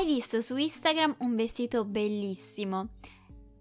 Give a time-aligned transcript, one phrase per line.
[0.00, 2.88] hai visto su Instagram un vestito bellissimo.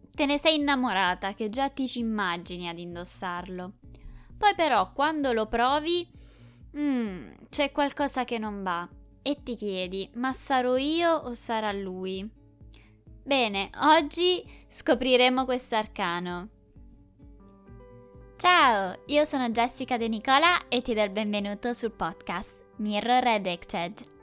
[0.09, 3.73] Te ne sei innamorata che già ti ci immagini ad indossarlo.
[4.37, 6.07] Poi però quando lo provi,
[6.77, 8.87] mm, c'è qualcosa che non va
[9.21, 12.27] e ti chiedi, ma sarò io o sarà lui?
[13.21, 16.47] Bene, oggi scopriremo questo arcano.
[18.37, 24.18] Ciao, io sono Jessica De Nicola e ti do il benvenuto sul podcast Mirror Addicted.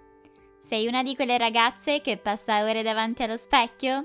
[0.66, 4.04] Sei una di quelle ragazze che passa ore davanti allo specchio?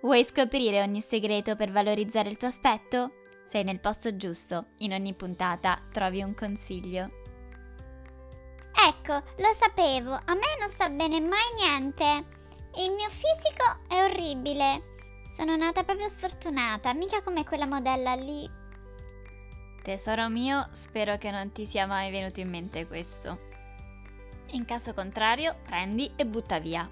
[0.00, 3.16] Vuoi scoprire ogni segreto per valorizzare il tuo aspetto?
[3.44, 7.10] Sei nel posto giusto, in ogni puntata trovi un consiglio.
[8.72, 12.04] Ecco, lo sapevo, a me non sta bene mai niente.
[12.76, 14.94] Il mio fisico è orribile.
[15.36, 18.50] Sono nata proprio sfortunata, mica come quella modella lì.
[19.82, 23.47] Tesoro mio, spero che non ti sia mai venuto in mente questo.
[24.52, 26.88] In caso contrario, prendi e butta via.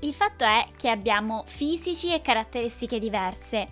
[0.00, 3.68] Il fatto è che abbiamo fisici e caratteristiche diverse.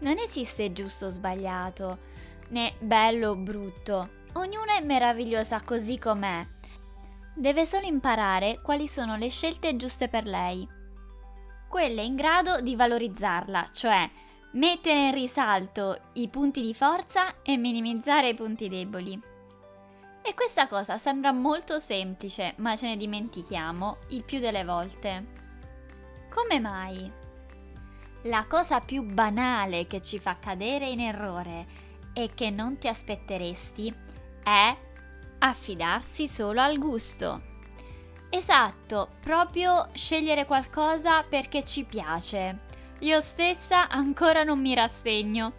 [0.00, 1.98] Non esiste giusto o sbagliato,
[2.48, 4.20] né bello o brutto.
[4.34, 6.46] Ognuna è meravigliosa così com'è.
[7.34, 10.66] Deve solo imparare quali sono le scelte giuste per lei.
[11.68, 14.10] Quelle in grado di valorizzarla, cioè
[14.52, 19.31] mettere in risalto i punti di forza e minimizzare i punti deboli.
[20.24, 25.26] E questa cosa sembra molto semplice, ma ce ne dimentichiamo il più delle volte.
[26.30, 27.10] Come mai?
[28.22, 31.66] La cosa più banale che ci fa cadere in errore
[32.12, 33.92] e che non ti aspetteresti
[34.44, 34.76] è
[35.40, 37.42] affidarsi solo al gusto.
[38.30, 42.60] Esatto, proprio scegliere qualcosa perché ci piace.
[43.00, 45.52] Io stessa ancora non mi rassegno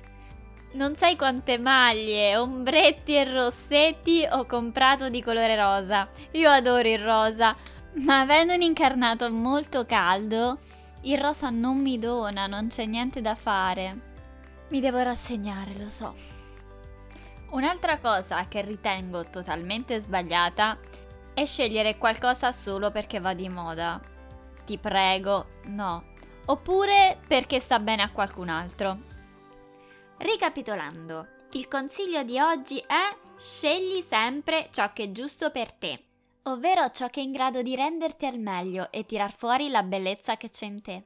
[0.74, 6.08] non sai quante maglie, ombretti e rossetti ho comprato di colore rosa.
[6.32, 7.56] Io adoro il rosa,
[8.06, 10.60] ma avendo un incarnato molto caldo,
[11.02, 14.12] il rosa non mi dona, non c'è niente da fare.
[14.70, 16.16] Mi devo rassegnare, lo so.
[17.52, 20.78] Un'altra cosa che ritengo totalmente sbagliata
[21.36, 24.02] è scegliere qualcosa solo perché va di moda.
[24.66, 26.12] Ti prego, no.
[26.46, 29.12] Oppure perché sta bene a qualcun altro.
[30.24, 36.02] Ricapitolando, il consiglio di oggi è scegli sempre ciò che è giusto per te,
[36.44, 40.38] ovvero ciò che è in grado di renderti al meglio e tirar fuori la bellezza
[40.38, 41.04] che c'è in te.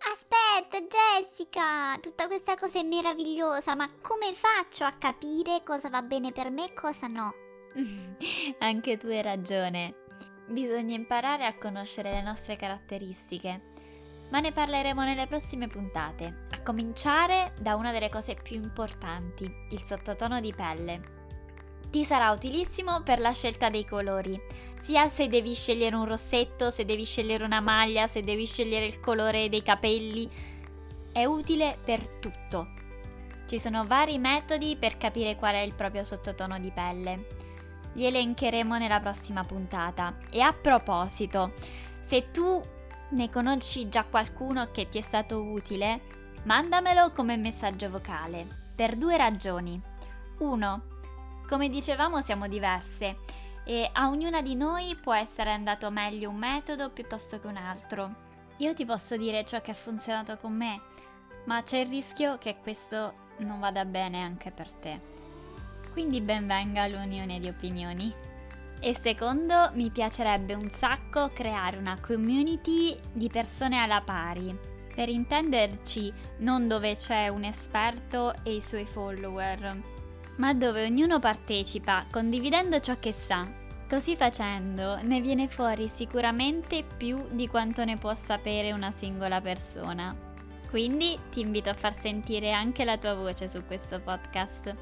[0.00, 6.30] Aspetta, Jessica, tutta questa cosa è meravigliosa, ma come faccio a capire cosa va bene
[6.30, 7.32] per me e cosa no?
[8.60, 10.04] Anche tu hai ragione.
[10.46, 13.76] Bisogna imparare a conoscere le nostre caratteristiche
[14.30, 19.82] ma ne parleremo nelle prossime puntate, a cominciare da una delle cose più importanti, il
[19.82, 21.16] sottotono di pelle.
[21.90, 24.38] Ti sarà utilissimo per la scelta dei colori,
[24.78, 29.00] sia se devi scegliere un rossetto, se devi scegliere una maglia, se devi scegliere il
[29.00, 30.28] colore dei capelli.
[31.12, 32.68] È utile per tutto.
[33.46, 37.26] Ci sono vari metodi per capire qual è il proprio sottotono di pelle.
[37.94, 40.18] Li elencheremo nella prossima puntata.
[40.30, 41.54] E a proposito,
[42.02, 42.60] se tu
[43.10, 46.00] ne conosci già qualcuno che ti è stato utile?
[46.44, 49.80] Mandamelo come messaggio vocale, per due ragioni.
[50.38, 50.82] 1.
[51.48, 53.16] Come dicevamo siamo diverse
[53.64, 58.26] e a ognuna di noi può essere andato meglio un metodo piuttosto che un altro.
[58.58, 60.80] Io ti posso dire ciò che ha funzionato con me,
[61.44, 65.00] ma c'è il rischio che questo non vada bene anche per te.
[65.92, 68.12] Quindi ben venga l'unione di opinioni.
[68.80, 74.56] E secondo, mi piacerebbe un sacco creare una community di persone alla pari.
[74.94, 79.80] Per intenderci, non dove c'è un esperto e i suoi follower,
[80.36, 83.46] ma dove ognuno partecipa condividendo ciò che sa.
[83.88, 90.14] Così facendo ne viene fuori sicuramente più di quanto ne può sapere una singola persona.
[90.68, 94.74] Quindi ti invito a far sentire anche la tua voce su questo podcast.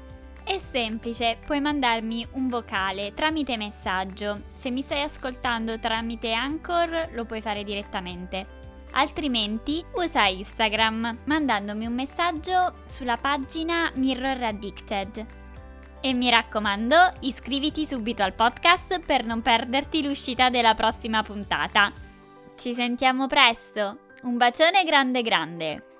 [0.47, 4.43] È semplice, puoi mandarmi un vocale tramite messaggio.
[4.53, 8.47] Se mi stai ascoltando tramite Anchor lo puoi fare direttamente.
[8.91, 15.25] Altrimenti usa Instagram mandandomi un messaggio sulla pagina Mirror Addicted.
[15.99, 21.91] E mi raccomando, iscriviti subito al podcast per non perderti l'uscita della prossima puntata.
[22.55, 23.97] Ci sentiamo presto.
[24.21, 25.96] Un bacione grande grande.